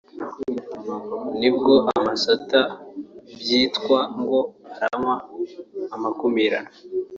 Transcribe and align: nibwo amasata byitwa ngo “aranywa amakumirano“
nibwo 1.39 1.73
amasata 1.97 2.59
byitwa 3.39 3.99
ngo 4.19 4.39
“aranywa 4.73 5.15
amakumirano“ 5.95 6.69